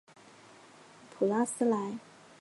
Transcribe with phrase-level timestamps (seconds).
[1.11, 1.99] 普拉斯莱。